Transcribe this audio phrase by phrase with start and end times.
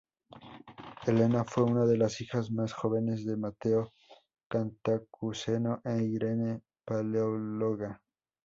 [1.05, 3.93] Helena fue una de las hijas más jóvenes de Mateo
[4.49, 8.01] Cantacuceno e Irene Paleóloga.